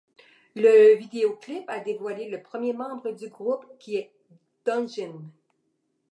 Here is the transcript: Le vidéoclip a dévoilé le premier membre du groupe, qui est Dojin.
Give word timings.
Le 0.55 0.95
vidéoclip 0.95 1.69
a 1.69 1.79
dévoilé 1.79 2.27
le 2.27 2.41
premier 2.41 2.73
membre 2.73 3.11
du 3.11 3.29
groupe, 3.29 3.63
qui 3.77 3.97
est 3.97 4.11
Dojin. 4.65 5.13